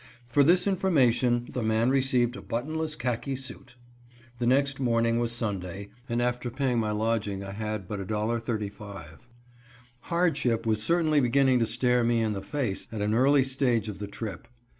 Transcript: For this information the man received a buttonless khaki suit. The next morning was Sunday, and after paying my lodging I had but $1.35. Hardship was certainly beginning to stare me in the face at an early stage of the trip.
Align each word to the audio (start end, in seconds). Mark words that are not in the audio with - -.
For 0.27 0.43
this 0.43 0.65
information 0.65 1.47
the 1.51 1.61
man 1.61 1.91
received 1.91 2.35
a 2.35 2.41
buttonless 2.41 2.95
khaki 2.97 3.35
suit. 3.35 3.75
The 4.39 4.47
next 4.47 4.79
morning 4.79 5.19
was 5.19 5.31
Sunday, 5.31 5.89
and 6.09 6.23
after 6.23 6.49
paying 6.49 6.79
my 6.79 6.89
lodging 6.89 7.43
I 7.43 7.51
had 7.51 7.87
but 7.87 7.99
$1.35. 7.99 9.19
Hardship 9.99 10.65
was 10.65 10.81
certainly 10.81 11.19
beginning 11.21 11.59
to 11.59 11.67
stare 11.67 12.03
me 12.03 12.19
in 12.21 12.33
the 12.33 12.41
face 12.41 12.87
at 12.91 13.01
an 13.03 13.13
early 13.13 13.43
stage 13.43 13.87
of 13.89 13.99
the 13.99 14.07
trip. 14.07 14.47